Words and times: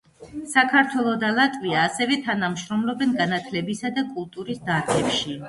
საქართველო 0.53 1.11
და 1.23 1.29
ლატვია 1.39 1.83
ასევე 1.89 2.17
თანამშრომლობენ 2.29 3.15
განათლებისა 3.21 3.93
და 4.01 4.07
კულტურის 4.17 4.67
დარგებში. 4.73 5.37